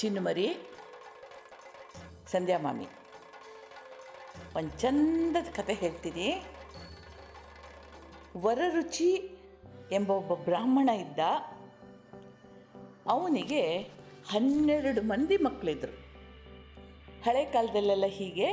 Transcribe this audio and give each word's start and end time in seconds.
ಚಿನ್ನುಮರಿ 0.00 0.48
ಸಂಧ್ಯಾ 2.26 2.58
ಮಾಮಿ. 2.58 2.86
ಒಂದು 4.56 4.80
ಚಂದದ 4.80 5.54
ಕತೆ 5.56 5.74
ಹೇಳ್ತೀನಿ. 5.74 6.42
ವರರುಚಿ 8.36 9.38
ಎಂಬ 9.92 10.10
ಒಬ್ಬ 10.10 10.34
ಬ್ರಾಹ್ಮಣ 10.34 10.88
ಇದ್ದ. 10.88 11.18
ಅವನಿಗೆ 13.06 13.78
ಹನ್ನೆರಡು 14.30 15.02
ಮಂದಿ 15.02 15.36
ಮಕ್ಕಳಿದ್ರು 15.36 15.92
ಹಳೆ 17.24 17.44
ಕಾಲದಲ್ಲೆಲ್ಲ 17.44 18.04
ಹೀಗೆ 18.06 18.46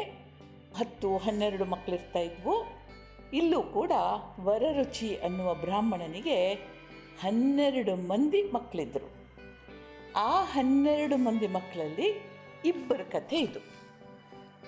ಹತ್ತು, 0.78 1.18
ಹನ್ನೆರಡು 1.18 1.66
ಮಕ್ಕಳಿರ್ತಾ 1.66 2.20
ಇದ್ವು. 2.20 2.66
ಇಲ್ಲೂ 3.34 3.64
ಕೂಡ 3.64 3.92
ವರರುಚಿ 4.40 5.16
ಅನ್ನುವ 5.16 5.54
ಬ್ರಾಹ್ಮಣನಿಗೆ 5.54 6.54
ಹನ್ನೆರಡು 7.22 7.96
ಮಂದಿ 7.96 8.44
ಮಕ್ಕಳಿದ್ರು 8.44 9.17
ಆ 10.20 10.44
ಹನ್ನೆರಡು 10.44 11.18
ಮಂದಿ 11.18 11.48
ಮಕ್ಕಳಲ್ಲಿ 11.48 12.32
ಇಬ್ಬರ 12.66 13.02
ಕಥೆ 13.04 13.40
ಇದು. 13.40 13.60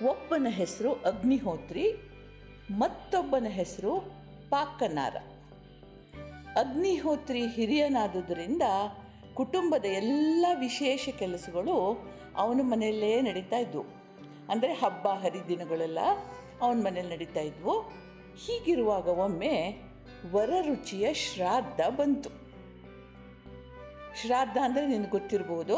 ಒಬ್ಬನ 0.08 0.48
ಹೆಸರು 0.50 0.94
ಅಗ್ನಿಹೋತ್ರಿ, 0.94 1.94
ಮತ್ತೊಬ್ಬನ 2.72 3.48
ಹೆಸರು 3.50 4.00
ಪಾಕನಾರ. 4.50 5.16
ಅಗ್ನಿಹೋತ್ರಿ 6.56 7.48
ಹಿರಿಯನಾದುದರಿಂದ 7.48 8.62
ಕುಟುಂಬದ 9.34 9.86
ಎಲ್ಲ 9.86 10.46
ವಿಶೇಷ 10.60 11.10
ಕೆಲಸಗಳು 11.10 12.08
ಅವನ 12.38 12.60
ಮನೆಯಲ್ಲೇ 12.64 13.22
ನಡೀತಾ 13.22 13.58
ಇದ್ವು. 13.58 13.86
ಅಂದರೆ 14.50 14.74
ಹಬ್ಬ, 14.74 15.08
ಹರಿದಿನಗಳೆಲ್ಲ 15.08 16.00
ಅವನ 16.62 16.78
ಮನೇಲಿ 16.78 17.10
ನಡೀತಾ 17.10 17.40
ಇದ್ವು. 17.40 17.80
ಹೀಗಿರುವಾಗ 18.38 19.08
ಒಮ್ಮೆ 19.08 19.82
ವರರುಚಿಯ 20.32 21.14
ಶ್ರಾದ್ದ 21.14 21.80
ಬಂತು. 21.90 22.39
ಶ್ರಾದ್ದ 24.20 24.58
ಅಂದರೆ 24.64 24.86
ನಿನಗೆ 24.88 25.10
ಗೊತ್ತಿರ್ಬೋದು. 25.10 25.76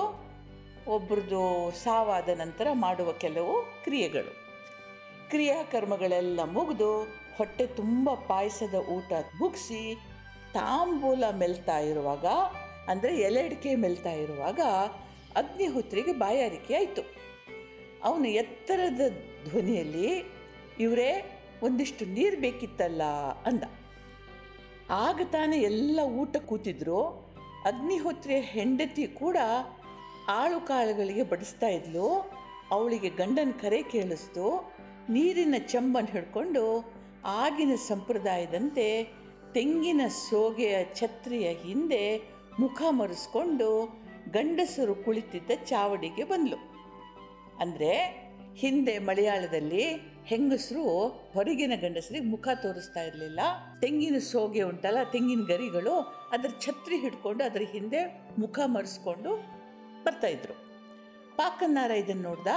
ಒಬ್ರದ್ದು 0.87 1.41
ಸಾವಾದ 1.83 2.29
ನಂತರ 2.39 2.67
ಮಾಡುವ 2.83 3.09
ಕೆಲವು 3.23 3.53
ಕ್ರಿಯೆಗಳು. 3.83 4.31
ಕ್ರಿಯಾಕರ್ಮಗಳೆಲ್ಲ 5.29 6.39
ಮುಗಿದು 6.55 6.89
ಹೊಟ್ಟೆ 7.37 7.65
ತುಂಬ 7.79 8.09
ಪಾಯಸದ 8.27 8.77
ಊಟ 8.95 9.11
ಮುಗಿಸಿ 9.41 9.81
ತಾಂಬೂಲ 10.53 11.23
ಮೆಲ್ತಾ 11.41 11.77
ಇರುವಾಗ, 11.79 12.25
ಅಂದರೆ 12.89 13.11
ಎಲೆಡಿಕೆ 13.17 13.73
ಮೆಲ್ತಾ 13.75 14.13
ಇರುವಾಗ 14.23 14.59
ಅಗ್ನಿಹೋತ್ರಿಗೆ 15.41 16.13
ಬಾಯಾರಿಕೆ 16.13 16.73
ಆಯಿತು. 16.75 17.03
ಅವನು 18.03 18.27
ಎತ್ತರದ 18.41 19.03
ಧ್ವನಿಯಲ್ಲಿ, 19.49 20.09
ಇವರೇ, 20.79 21.11
ಒಂದಿಷ್ಟು 21.63 22.05
ನೀರು 22.05 22.37
ಬೇಕಿತ್ತಲ್ಲ 22.41 23.03
ಅಂದ. 23.45 23.63
ಆಗ 25.05 25.21
ತಾನೇ 25.31 25.57
ಎಲ್ಲ 25.71 25.99
ಊಟ 26.21 26.35
ಕೂತಿದ್ರು. 26.49 27.01
ಅಗ್ನಿಹೋತ್ರಿಯ 27.65 28.39
ಹೆಂಡತಿ 28.39 29.07
ಕೂಡ 29.07 29.37
ಆಳು 30.29 30.67
ಕಾಳುಗಳಿಗೆ 30.67 31.23
ಬಡಿಸ್ತಾ 31.23 31.67
ಇದ್ಲು. 31.67 32.31
ಅವಳಿಗೆ 32.71 33.09
ಗಂಡನ 33.09 33.51
ಕರೆ 33.61 33.83
ಕೇಳಿಸ್ತು. 33.83 34.73
ನೀರಿನ 35.09 35.55
ಚಂಬನ್ 35.67 36.07
ಹಿಡ್ಕೊಂಡು 36.07 36.93
ಆಗಿನ 37.25 37.75
ಸಂಪ್ರದಾಯದಂತೆ 37.75 39.03
ತೆಂಗಿನ 39.53 40.01
ಸೋಗೆಯ 40.07 40.85
ಛತ್ರಿಯ 40.93 41.53
ಹಿಂದೆ 41.53 42.21
ಮುಖ 42.59 42.81
ಮರೆಸ್ಕೊಂಡು 42.89 44.01
ಗಂಡಸರು 44.31 44.95
ಕುಳಿತಿದ್ದ 44.95 45.51
ಚಾವಡಿಗೆ 45.65 46.23
ಬಂದ್ಲು. 46.23 46.57
ಅಂದರೆ 47.59 47.91
ಹಿಂದೆ 48.55 48.99
ಮಲಯಾಳದಲ್ಲಿ 48.99 50.10
ಹೆಂಗಸರು 50.29 50.83
ಹೊರಗಿನ 51.33 51.73
ಗಂಡಸರಿಗೆ 51.81 52.27
ಮುಖ 52.33 52.47
ತೋರಿಸ್ತಾ 52.61 53.01
ಇರಲಿಲ್ಲ. 53.01 53.41
ತೆಂಗಿನ 53.81 54.17
ಸೋಗೆ 54.31 54.61
ಉಂಟಲ್ಲ, 54.61 54.99
ತೆಂಗಿನ 55.13 55.43
ಗರಿಗಳು 55.49 55.95
ಅದರ 56.35 56.51
ಛತ್ರಿ 56.65 56.97
ಹಿಡ್ಕೊಂಡು 56.99 57.41
ಅದರ 57.43 57.63
ಹಿಂದೆ 57.71 58.01
ಮುಖ 58.39 58.59
ಮರೆಸ್ಕೊಂಡು 58.75 59.31
ಬರ್ತಾಯಿದ್ರು 60.05 60.55
ಪಾಕನ್ನಾರ 61.37 61.91
ಇದನ್ನು 62.03 62.23
ನೋಡ್ದ, 62.29 62.47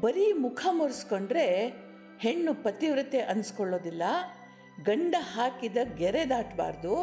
ಬರೀ 0.00 0.26
ಮುಖ 0.44 0.60
ಮರೆಸ್ಕೊಂಡ್ರೆ 0.70 1.46
ಹೆಣ್ಣು 2.24 2.52
ಪತಿವ್ರತೆ 2.64 3.18
ಅನ್ಸ್ಕೊಳ್ಳೋದಿಲ್ಲ. 3.32 4.02
ಗಂಡ 4.84 5.14
ಹಾಕಿದ 5.34 5.78
ಗೆರೆ 5.96 6.22
ದಾಟಬಾರ್ದು. 6.28 6.94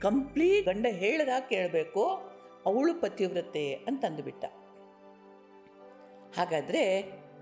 ಕಂಪ್ಲೀಟ್ 0.00 0.66
ಗಂಡ 0.66 0.86
ಹೇಳ್ದ 1.02 1.34
ಕೇಳಬೇಕು, 1.48 2.04
ಅವಳು 2.66 2.92
ಪತಿವ್ರತೆ 3.00 3.66
ಅಂತಂದುಬಿಟ್ಟ 3.88 4.44
ಹಾಗಾದರೆ 6.38 6.84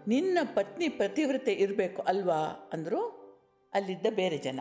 ನಿನ್ನ 0.09 0.39
ಪತ್ನಿ 0.55 0.89
ಪತಿವ್ರತೆ 0.89 1.53
ಇರಬೇಕು 1.53 2.03
ಅಲ್ವಾ 2.03 2.71
ಅಂದರು 2.73 3.23
ಅಲ್ಲಿದ್ದ 3.75 4.07
ಬೇರೆ 4.11 4.39
ಜನ. 4.39 4.61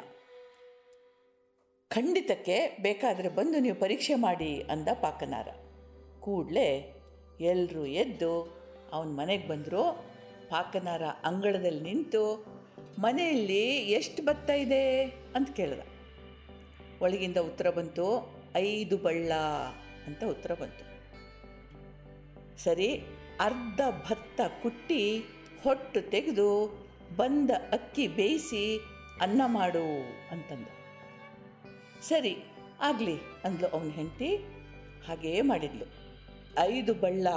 ಖಂಡಿತಕ್ಕೆ 1.89 2.77
ಬೇಕಾದರೆ 2.81 3.29
ಬಂದು 3.29 3.59
ನೀವು 3.59 3.79
ಪರೀಕ್ಷೆ 3.79 4.15
ಮಾಡಿ 4.15 4.61
ಅಂದ 4.61 4.87
ಪಾಕನಾರ. 4.93 5.47
ಕೂಡಲೇ 6.19 6.93
ಎಲ್ಲರೂ 7.41 7.85
ಎದ್ದು 7.85 8.61
ಅವನ 8.91 9.07
ಮನೆಗೆ 9.07 9.47
ಬಂದರು. 9.47 10.05
ಪಾಕನಾರ 10.49 11.01
ಅಂಗಳದಲ್ಲಿ 11.23 11.81
ನಿಂತು, 11.81 12.45
ಮನೆಯಲ್ಲಿ 12.99 13.69
ಎಷ್ಟು 13.77 14.23
ಭತ್ತ 14.23 14.49
ಇದೆ? 14.49 15.05
ಅಂತ 15.35 15.49
ಕೇಳಿದ. 15.49 15.79
ಒಳಗಿಂದ 17.01 17.37
ಉತ್ತರ 17.37 17.69
ಬಂತು, 17.69 18.33
ಐದು 18.55 18.97
ಬಳ್ಳ 18.97 19.33
ಅಂತ 20.07 20.23
ಉತ್ತರ 20.23 20.53
ಬಂತು. 20.53 20.91
ಸರಿ 22.63 23.03
ಅರ್ಧ 23.41 23.81
ಭತ್ತ 24.09 24.41
ಕುಟ್ಟಿ 24.63 25.23
ಹೊಟ್ಟು 25.63 26.09
ತೆಗೆದು 26.09 26.81
ಬಂದ 27.17 27.51
ಅಕ್ಕಿ 27.71 28.07
ಬೇಯಿಸಿ 28.07 28.79
ಅನ್ನ 29.21 29.41
ಮಾಡು 29.45 29.85
ಅಂತಂದ. 30.31 30.67
ಸರಿ, 32.01 32.43
ಆಗಲಿ, 32.81 33.17
ಅಂದ್ಲು 33.43 33.67
ಅವನ 33.67 33.89
ಹೆಂಡತಿ. 33.89 34.35
ಹಾಗೇ 35.07 35.41
ಮಾಡಿದ್ಲು. 35.41 35.85
ಐದು 36.59 36.93
ಬಳ್ಳ 36.93 37.27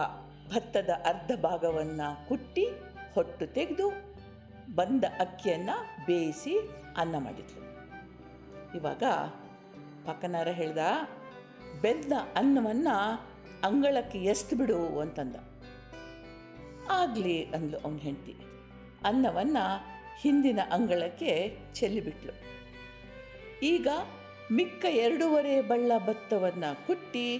ಭತ್ತದ 0.54 0.90
ಅರ್ಧ 1.04 1.30
ಭಾಗವನ್ನು 1.40 2.28
ಕುಟ್ಟಿ 2.28 2.66
ಹೊಟ್ಟು 3.14 3.46
ತೆಗೆದು 3.46 3.90
ಬಂದ 4.74 5.04
ಅಕ್ಕಿಯನ್ನು 5.20 6.06
ಬೇಯಿಸಿ 6.06 6.58
ಅನ್ನ 6.96 7.18
ಮಾಡಿದ್ಲು. 7.18 7.64
ಇವಾಗ 8.76 9.02
ಪಕ್ಕನಾರ 10.08 10.48
ಹೇಳ್ದ 10.48 10.78
ಬೆಂದ 11.82 12.12
ಅನ್ನವನ್ನು 12.36 12.96
ಅಂಗಳಕ್ಕೆ 13.64 14.18
ಎಸ್ತು 14.18 14.56
ಬಿಡು 14.56 15.00
ಅಂತಂದ. 15.00 15.36
ಆಗಲಿ 16.90 17.44
ಅಂದ್ಲು 17.44 17.78
ಅವನ 17.78 17.96
ಹೆಂಡತಿ. 17.96 18.36
ಅನ್ನವನ್ನು 19.04 19.94
ಹಿಂದಿನ 20.20 20.60
ಅಂಗಳಕ್ಕೆ 20.72 21.58
ಚೆಲ್ಲಿಬಿಟ್ಲು. 21.74 22.32
ಈಗ 23.62 23.88
ಮಿಕ್ಕ 24.52 24.84
ಎರಡೂವರೆ 24.84 25.60
ಬಳ್ಳ 25.60 25.92
ಭತ್ತವನ್ನು 25.98 26.86
ಕುಟ್ಟಿ 26.86 27.36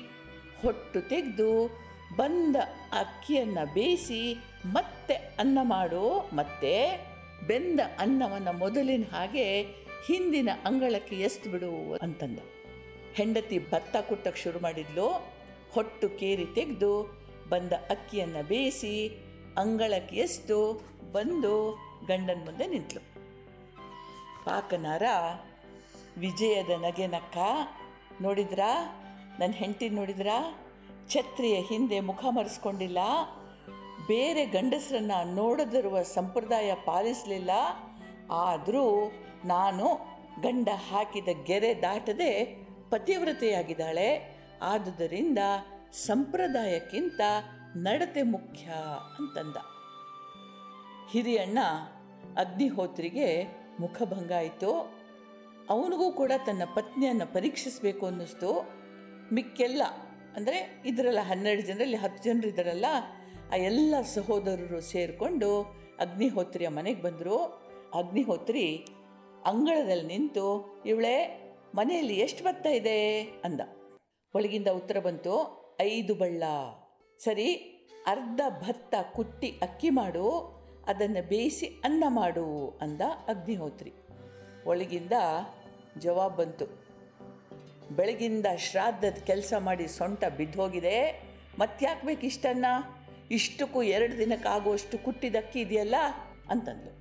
ಹೊಟ್ಟು 0.63 1.01
ತೆಗೆದು 1.01 1.81
ಬಂದ 2.17 2.57
ಅಕ್ಕಿಯನ್ನು 2.93 3.75
ಬೇಯಿಸಿ 3.75 4.35
ಮತ್ತೆ 4.67 5.15
ಅನ್ನ 5.15 5.59
ಮಾಡು 5.63 6.31
ಮತ್ತೆ 6.33 7.05
ಬೆಂದ 7.47 7.81
ಅನ್ನವನ್ನು 7.99 8.53
ಮೊದಲಿನ 8.53 9.05
ಹಾಗೆ 9.13 9.63
ಹಿಂದಿನ 10.07 10.49
ಅಂಗಳಕ್ಕೆ 10.65 11.17
ಎಸ್ತು 11.17 11.51
ಬಿಡು 11.51 11.93
ಅಂತಂದ. 11.95 12.39
ಹೆಂಡತಿ 13.15 13.59
ಭತ್ತ 13.59 13.97
ಕುಟ್ಟಕ್ಕೆ 13.97 14.43
ಶುರು 14.43 14.61
ಮಾಡಿದ್ಲು. 14.61 15.35
ಹೊಟ್ಟು 15.73 16.09
ಕೇರಿ 16.09 16.47
ತೆಗೆದು 16.55 17.25
ಬಂದ 17.49 17.73
ಅಕ್ಕಿಯನ್ನು 17.73 18.49
ಬೇಯಿಸಿ 18.49 19.21
ಅಂಗಳಕ್ಕೆ 19.59 20.17
ಎಸ್ತು, 20.17 20.89
ಬಂದು 21.13 21.79
ಗಂಡನ 22.07 22.45
ಮುಂದೆ 22.45 22.67
ನಿಂತಳು 22.67 23.15
ಪಾಕನಾರ, 24.45 25.03
ವಿಜಯದ 26.19 26.71
ನಗೆ 26.71 27.07
ನಕ್ಕ, 27.07 27.39
ನೋಡಿದ್ರಾ? 28.23 29.01
ನನ್ನ 29.39 29.53
ಹೆಂಡತಿ 29.53 29.89
ನೋಡಿದ್ರಾ? 29.89 30.69
ಛತ್ರಿಯ 31.09 31.55
ಹಿಂದೆ 31.61 32.01
ಮುಖ 32.01 32.25
ಮರೆಸ್ಕೊಂಡಿಲ್ಲ? 32.31 32.99
ಬೇರೆ 34.07 34.47
ಗಂಡಸರನ್ನ 34.47 35.13
ನೋಡದಿರುವ 35.25 36.03
ಸಂಪ್ರದಾಯ 36.03 36.75
ಪಾಲಿಸಲಿಲ್ಲ? 36.75 37.51
ಆದರೂ 38.31 39.13
ನಾನು 39.45 39.95
ಗಂಡ 40.41 40.69
ಹಾಕಿದ 40.91 41.29
ಗೆರೆ 41.45 41.83
ದಾಟದೆ 41.83 42.45
ಪತಿವ್ರತೆಯಾಗಿದ್ದಾಳೆ. 42.91 44.37
ಆದುದರಿಂದ 44.63 45.39
ಸಂಪ್ರದಾಯಕ್ಕಿಂತ 45.93 47.21
ನಡತೆ 47.77 48.23
ಮುಖ್ಯ 48.23 48.65
ಅಂತಂದ. 49.19 49.57
ಹಿರಿಯಣ್ಣ 51.11 51.59
ಅಗ್ನಿಹೋತ್ರಿಗೆ 52.39 53.45
ಮುಖಭಂಗ 53.81 54.33
ಆಯಿತು. 54.33 54.71
ಅವನಿಗೂ 55.71 56.13
ಕೂಡ 56.13 56.33
ತನ್ನ 56.47 56.63
ಪತ್ನಿಯನ್ನು 56.75 57.27
ಪರೀಕ್ಷಿಸಬೇಕು 57.33 58.07
ಅನ್ನಿಸ್ತು. 58.07 58.51
ಮಿಕ್ಕೆಲ್ಲ, 59.33 59.83
ಅಂದರೆ 60.37 60.83
ಇದರಲ್ಲ 60.87 61.19
ಹನ್ನೆರಡು 61.21 61.63
ಜನರಲ್ಲಿ 61.63 61.97
ಹತ್ತು 61.97 62.25
ಜನರು 62.25 62.49
ಇದ್ದಾರಲ್ಲ, 62.49 62.85
ಆ 63.53 63.57
ಎಲ್ಲ 63.57 63.95
ಸಹೋದರರು 64.15 64.81
ಸೇರಿಕೊಂಡು 64.81 65.63
ಅಗ್ನಿಹೋತ್ರಿಯ 66.01 66.69
ಮನೆಗೆ 66.69 67.03
ಬಂದರು. 67.03 67.39
ಅಗ್ನಿಹೋತ್ರಿ 67.95 68.87
ಅಂಗಳದಲ್ಲಿ 69.45 70.07
ನಿಂತು, 70.07 70.47
ಇವಳೇ, 70.87 71.17
ಮನೆಯಲ್ಲಿ 71.75 72.15
ಎಷ್ಟು 72.15 72.45
ಭತ್ತ 72.45 72.67
ಇದೆ? 72.67 73.21
ಅಂದ. 73.45 73.61
ಒಳಗಿಂದ 74.35 74.69
ಉತ್ತರ 74.69 74.99
ಬಂತು, 74.99 75.35
ಐದು 75.81 76.15
ಬಳ್ಳ. 76.15 76.43
ಸರಿ, 77.19 77.49
ಅರ್ಧ 78.07 78.41
ಭತ್ತ 78.49 78.95
ಕುಟ್ಟಿ 79.17 79.49
ಅಕ್ಕಿ 79.63 79.91
ಮಾಡು, 79.91 80.27
ಅದನ್ನು 80.87 81.29
ಬೇಯಿಸಿ 81.29 81.67
ಅನ್ನ 81.67 82.05
ಮಾಡು 82.09 82.79
ಅಂದ 82.81 83.01
ಅಗ್ನಿಹೋತ್ರಿ. 83.29 83.93
ಒಳಗಿಂದ 84.67 85.13
ಜವಾಬ್ 85.99 86.37
ಬಂತು, 86.37 86.67
ಬೆಳಗಿಂದ 87.97 88.47
ಶ್ರಾದ್ದದ 88.57 89.19
ಕೆಲಸ 89.27 89.55
ಮಾಡಿ 89.59 89.89
ಸೊಂಟ 89.89 90.25
ಬಿದ್ದೋಗಿದೆ, 90.25 90.97
ಮತ್ತ್ಯಾಕೆ 91.59 92.07
ಬೇಕು 92.07 92.27
ಇಷ್ಟನ್ನ? 92.27 92.67
ಇಷ್ಟಕ್ಕೂ 93.31 93.83
ಎರಡು 93.83 94.19
ದಿನಕ್ಕಾಗುವಷ್ಟು 94.19 94.99
ಕುಟ್ಟಿದ 94.99 95.37
ಅಕ್ಕಿ 95.37 95.61
ಇದೆಯಲ್ಲ? 95.61 95.95
ಅಂತಂದ್ಲು. 96.51 96.93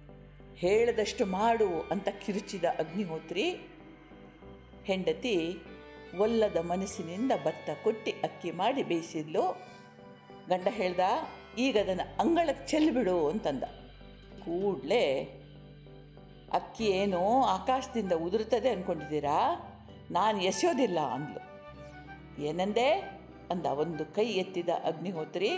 ಹೇಳದಷ್ಟು 0.56 1.26
ಮಾಡು 1.26 1.82
ಅಂತ 1.92 2.10
ಕಿರುಚಿದ 2.10 2.64
ಅಗ್ನಿಹೋತ್ರಿ, 2.80 3.46
ಹೆಂಡತಿ 4.84 5.58
ಒಲ್ಲದ 6.20 6.58
ಮನಸ್ಸಿನಿಂದ 6.58 7.32
ಭತ್ತ 7.46 7.70
ಕೊಟ್ಟಿ 7.84 8.12
ಅಕ್ಕಿ 8.12 8.52
ಮಾಡಿ 8.52 8.84
ಬೇಯಿಸಿದ್ಲು. 8.84 9.74
ಗಂಡ 10.50 10.68
ಹೇಳ್ದ, 10.72 11.00
ಈಗ 11.58 11.78
ಅದನ್ನು 11.78 12.18
ಅಂಗಳಕ್ಕೆ 12.20 12.68
ಚೆಲ್ಲಿಬಿಡು 12.68 13.28
ಅಂತಂದ. 13.28 13.64
ಕೂಡಲೇ, 14.46 15.24
ಅಕ್ಕಿ 16.54 16.86
ಏನು 16.86 17.44
ಆಕಾಶದಿಂದ 17.44 18.12
ಉದುರುತ್ತದೆ 18.12 18.70
ಅಂದ್ಕೊಂಡಿದ್ದೀರಾ 18.70 19.70
ನಾನು 20.12 20.42
ಎಸೆಯೋದಿಲ್ಲ 20.42 21.00
ಅಂದ್ಲು. 21.00 21.42
ಏನಂದೆ? 22.44 22.92
ಅಂದ. 23.52 23.66
ಒಂದು 23.66 24.06
ಕೈ 24.06 24.26
ಎತ್ತಿದ 24.26 24.70
ಅಗ್ನಿಹೋತ್ರಿ, 24.70 25.52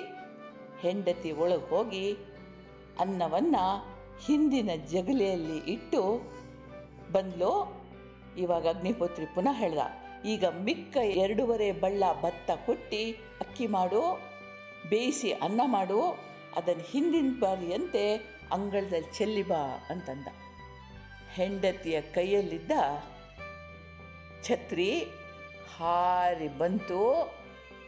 ಹೆಂಡತಿ 0.80 1.32
ಒಳಗೆ 1.32 1.70
ಹೋಗಿ 1.70 2.18
ಅನ್ನವನ್ನು 3.00 3.96
ಹಿಂದಿನ 4.26 4.70
ಜಗಲಿಯಲ್ಲಿ 4.88 5.58
ಇಟ್ಟು 5.58 6.02
ಬಂದ್ಲು. 7.12 7.86
ಇವಾಗ 8.38 8.68
ಅಗ್ನಿಹೋತ್ರಿ 8.68 9.26
ಪುನಃ 9.26 9.54
ಹೇಳ್ದ. 9.54 9.78
ಈಗ 10.26 10.46
ಮಿಕ್ಕ 10.46 10.98
ಎರಡೂವರೆ 10.98 11.72
ಬಳ್ಳ 11.72 12.04
ಭತ್ತ 12.22 12.52
ಕುಟ್ಟಿ 12.66 13.12
ಅಕ್ಕಿ 13.40 13.68
ಮಾಡು 13.68 14.35
ಬೇಯಿಸಿ 14.90 15.32
ಅನ್ನ 15.32 15.62
ಮಾಡು 15.66 16.02
ಅದನ್ನು 16.56 16.84
ಹಿಂದಿನ 16.84 17.36
ಬಾರಿಯಂತೆ 17.40 18.16
ಅಂಗಳದಲ್ಲಿ 18.52 19.18
ಚೆಲ್ಲಿ 19.18 19.44
ಬಾ 19.44 19.88
ಅಂತಂದ. 19.90 20.28
ಹೆಂಡತಿಯ 21.34 22.02
ಕೈಯಲ್ಲಿದ್ದ 22.02 22.72
ಛತ್ರಿ 24.44 25.08
ಹಾರಿ 25.78 26.48
ಬಂತು. 26.48 27.34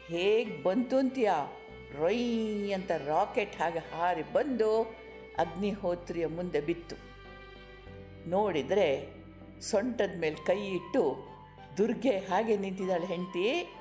ಹೇಗೆ 0.08 0.64
ಬಂತು 0.64 0.98
ಅಂತೀಯ? 0.98 1.32
ರೊಯ್ 1.98 2.74
ಅಂತ 2.74 2.92
ರಾಕೆಟ್ 2.92 3.62
ಹಾಗೆ 3.62 3.80
ಹಾರಿ 3.80 4.24
ಬಂದು 4.34 4.82
ಅಗ್ನಿಹೋತ್ರಿಯ 5.38 6.28
ಮುಂದೆ 6.28 6.62
ಬಿತ್ತು. 6.62 6.96
ನೋಡಿದರೆ 8.30 9.08
ಸೊಂಟದ 9.62 10.20
ಮೇಲೆ 10.20 10.36
ಕೈ 10.36 10.60
ಇಟ್ಟು 10.60 11.28
ದುರ್ಗೆ 11.78 12.18
ಹಾಗೆ 12.18 12.58
ನಿಂತಿದ್ದಾಳೆ 12.58 13.06
ಹೆಂಡತಿ. 13.06 13.77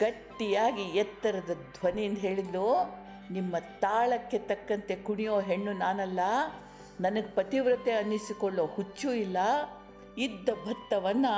ಗಟ್ಟಿಯಾಗಿ 0.00 0.82
ಎತ್ತರದ 0.82 1.52
ಧ್ವನಿಯಿಂದ 1.54 2.18
ಹೇಳಿದ್ಲು? 2.18 2.98
ನಿಮ್ಮ 3.30 3.56
ತಾಳಕ್ಕೆ 3.58 4.38
ತಕ್ಕಂತೆ 4.38 4.96
ಕುಣಿಯೋ 4.96 5.40
ಹೆಣ್ಣು 5.40 5.72
ನಾನಲ್ಲ. 5.72 6.20
ನನಗೆ 7.00 7.34
ಪತಿವ್ರತೆ 7.34 7.92
ಅನ್ನಿಸಿಕೊಳ್ಳೋ 7.92 8.66
ಹುಚ್ಚು 8.66 9.12
ಇಲ್ಲ. 9.12 9.36
ಇದ್ದ 10.18 10.48
ಭತ್ತವನ್ನು 10.48 11.34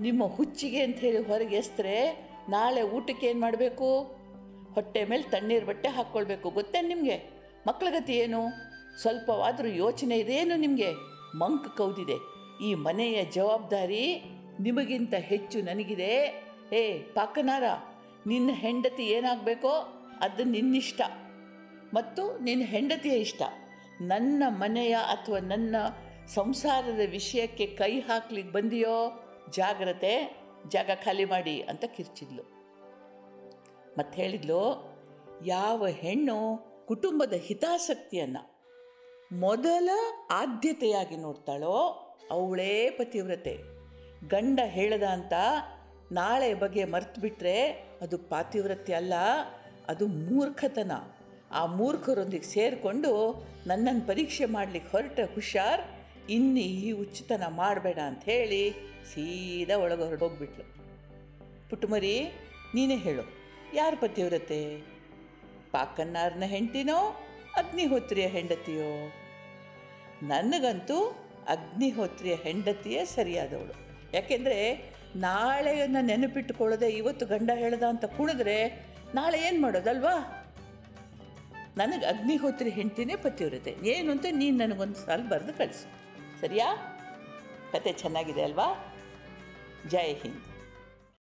ನಿಮ್ಮ 0.00 0.24
ಹುಚ್ಚಿಗೆ 0.24 0.82
ಅಂತ 0.82 0.96
ಹೇಳಿ 0.96 1.18
ಹೊರಗೆ 1.18 1.56
ಎಸ್ತರೆ, 1.56 2.28
ನಾಳೆ 2.48 2.82
ಊಟಕ್ಕೆ 2.82 3.26
ಏನು 3.26 3.40
ಮಾಡಬೇಕು? 3.40 4.02
ಹೊಟ್ಟೆ 4.74 5.04
ಮೇಲೆ 5.04 5.22
ತಣ್ಣೀರು 5.22 5.66
ಬಟ್ಟೆ 5.66 5.88
ಹಾಕ್ಕೊಳ್ಬೇಕು, 5.88 6.50
ಗೊತ್ತೇ 6.50 6.80
ನಿಮಗೆ? 6.82 7.30
ಮಕ್ಕಳ 7.66 7.86
ಗತಿ 7.90 8.12
ಏನು? 8.12 8.40
ಸ್ವಲ್ಪವಾದರೂ 9.02 9.68
ಯೋಚನೆ 9.68 10.18
ಇದೇನು 10.18 10.56
ನಿಮಗೆ? 10.56 10.92
ಮಂಕ್ 11.36 11.76
ಕೌದಿದೆ. 11.76 12.34
ಈ 12.64 12.74
ಮನೆಯ 12.74 13.24
ಜವಾಬ್ದಾರಿ 13.24 14.22
ನಿಮಗಿಂತ 14.60 15.14
ಹೆಚ್ಚು 15.14 15.58
ನನಗಿದೆ. 15.58 16.43
ಏ 16.72 16.98
ಪಾಕನಾರ, 16.98 17.62
ನಿನ್ನ 18.26 18.50
ಹೆಂಡತಿ 18.52 19.02
ಏನಾಗಬೇಕೋ 19.02 19.70
ಅದು 20.20 20.44
ನಿನ್ನಿಷ್ಟ. 20.44 21.00
ಮತ್ತು 21.94 22.38
ನಿನ್ನ 22.38 22.64
ಹೆಂಡತಿಯ 22.66 23.12
ಇಷ್ಟ. 23.12 23.42
ನನ್ನ 24.00 24.42
ಮನೆಯ 24.48 24.94
ಅಥವಾ 24.94 25.38
ನನ್ನ 25.38 25.76
ಸಂಸಾರದ 26.26 27.00
ವಿಷಯಕ್ಕೆ 27.10 27.66
ಕೈ 27.66 28.00
ಹಾಕ್ಲಿಕ್ಕೆ 28.00 28.52
ಬಂದಿಯೋ, 28.52 29.24
ಜಾಗ್ರತೆ, 29.50 30.40
ಜಾಗ 30.68 30.90
ಖಾಲಿ 31.04 31.24
ಮಾಡಿ 31.24 31.62
ಅಂತ 31.62 31.84
ಕಿರ್ಚಿದ್ಲು. 31.84 32.42
ಮತ್ತು 33.98 34.16
ಹೇಳಿದ್ಲು, 34.16 34.94
ಯಾವ 35.46 35.86
ಹೆಣ್ಣು 35.86 36.58
ಕುಟುಂಬದ 36.86 37.32
ಹಿತಾಸಕ್ತಿಯನ್ನು 37.32 38.54
ಮೊದಲ 39.38 39.88
ಆದ್ಯತೆಯಾಗಿ 40.30 41.16
ನೋಡ್ತಾಳೋ, 41.16 41.76
ಅವಳೇ 42.30 42.90
ಪತಿವ್ರತೆ. 42.90 43.58
ಗಂಡ 44.28 44.60
ಹೇಳದ 44.64 45.02
ಅಂತ 45.02 45.32
ನಾಳೆ 46.12 46.54
ಬಗ್ಗೆ 46.54 46.84
ಮರ್ತು 46.84 47.20
ಬಿಟ್ಟರೆ 47.20 47.56
ಅದು 48.02 48.18
ಪಾತಿವ್ರತ್ಯ 48.18 48.94
ಅಲ್ಲ, 48.94 49.14
ಅದು 49.88 50.06
ಮೂರ್ಖತನ. 50.06 50.92
ಆ 51.52 51.66
ಮೂರ್ಖರೊಂದಿಗೆ 51.66 52.44
ಸೇರಿಕೊಂಡು 52.44 53.10
ನನ್ನನ್ನು 53.66 54.06
ಪರೀಕ್ಷೆ 54.06 54.44
ಮಾಡಲಿಕ್ಕೆ 54.44 54.90
ಹೊರಟ 54.90 55.20
ಹುಷಾರ್ 55.34 55.82
ಇನ್ನು 56.30 56.60
ಈ 56.60 56.90
ಉಚಿತನ 56.92 57.42
ಮಾಡಬೇಡ 57.48 57.98
ಅಂತ 57.98 58.22
ಹೇಳಿ 58.24 58.70
ಸೀದಾ 59.14 59.76
ಒಳಗೆ 59.76 60.02
ಹೊರಟೋಗ್ಬಿಟ್ಲು 60.02 60.64
ಪುಟ್ಟುಮರಿ 61.70 62.16
ನೀನೇ 62.74 62.96
ಹೇಳು, 62.96 63.24
ಯಾರು 63.74 63.96
ಪತಿವ್ರತೆ? 63.96 64.60
ಪಾಕನ್ನಾರನ 65.72 66.42
ಹೆಂಡತಿನೋ, 66.46 66.98
ಅಗ್ನಿಹೋತ್ರಿಯ 67.56 68.26
ಹೆಂಡತಿಯೋ? 68.26 68.90
ನನಗಂತೂ 70.22 70.98
ಅಗ್ನಿಹೋತ್ರಿಯ 71.48 72.34
ಹೆಂಡತಿಯೇ 72.34 73.04
ಸರಿಯಾದವಳು. 73.04 73.74
ಯಾಕೆಂದರೆ 74.12 74.58
ನಾಳೆಯನ್ನು 75.16 76.00
ನೆನಪಿಟ್ಟುಕೊಳ್ಳದೆ 76.00 76.88
ಇವತ್ತು 76.88 77.26
ಗಂಡ 77.26 77.50
ಹೇಳ್ದ 77.54 77.82
ಅಂತ 77.82 78.04
ಕುಣಿದ್ರೆ 78.04 78.86
ನಾಳೆ 79.14 79.38
ಏನು 79.38 79.60
ಮಾಡೋದಲ್ವಾ? 79.60 80.40
ನನಗೆ 81.76 82.06
ಅಗ್ನಿಹೋತ್ರಿ 82.06 82.70
ಹೆಂಡ್ತಿನೇ 82.70 83.16
ಪತಿವ್ರತೆ. 83.16 83.76
ಏನು 83.84 84.10
ಅಂತ 84.10 84.26
ನೀನು 84.30 84.56
ನನಗೊಂದು 84.56 84.94
ಸಾಲ 84.94 85.20
ಬರೆದು 85.28 85.52
ಕಳಿಸು. 85.52 85.86
ಸರಿಯಾ? 86.40 86.76
ಕತೆ 87.72 87.92
ಚೆನ್ನಾಗಿದೆ 87.92 88.42
ಅಲ್ವಾ? 88.42 88.94
ಜೈ 89.88 90.14
ಹಿಂದ್. 90.14 90.53